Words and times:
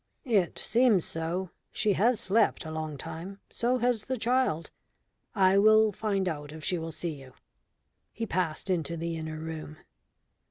"It 0.25 0.57
seems 0.57 1.05
so. 1.05 1.51
She 1.71 1.93
has 1.93 2.19
slept 2.19 2.65
a 2.65 2.71
long 2.71 2.97
time. 2.97 3.39
So 3.51 3.77
has 3.77 4.05
the 4.05 4.17
child. 4.17 4.71
I 5.35 5.59
will 5.59 5.91
find 5.91 6.27
out 6.27 6.51
if 6.51 6.63
she 6.65 6.79
will 6.79 6.91
see 6.91 7.13
you." 7.21 7.33
He 8.11 8.25
passed 8.25 8.71
into 8.71 8.97
the 8.97 9.15
inner 9.15 9.37
room. 9.37 9.77